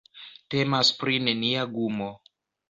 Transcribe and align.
Temas 0.53 0.89
pri 1.01 1.19
nenia 1.27 1.67
gumo. 1.77 2.09